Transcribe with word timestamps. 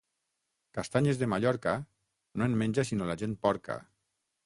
Castanyes 0.77 1.19
de 1.19 1.27
Mallorca, 1.35 1.75
no 2.33 2.49
en 2.51 2.59
menja 2.65 2.89
sinó 2.91 3.11
la 3.15 3.21
gent 3.25 3.41
porca. 3.47 3.83